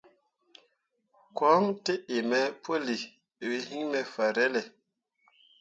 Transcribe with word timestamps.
Koɲ 1.37 1.61
tǝ 1.83 1.93
iŋ 2.15 2.23
me 2.29 2.39
pǝlii, 2.63 3.03
we 3.47 3.55
hyi 3.67 3.79
me 3.91 3.99
fahrelle. 4.13 4.61